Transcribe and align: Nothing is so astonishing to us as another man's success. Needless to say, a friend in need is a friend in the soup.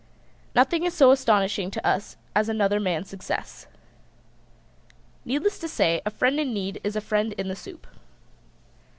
Nothing 0.55 0.83
is 0.83 0.95
so 0.95 1.11
astonishing 1.11 1.69
to 1.69 1.87
us 1.87 2.17
as 2.35 2.49
another 2.49 2.79
man's 2.79 3.07
success. 3.07 3.67
Needless 5.25 5.59
to 5.59 5.67
say, 5.67 6.01
a 6.07 6.09
friend 6.09 6.39
in 6.39 6.55
need 6.55 6.81
is 6.83 6.95
a 6.95 7.01
friend 7.01 7.33
in 7.33 7.49
the 7.49 7.55
soup. 7.55 7.85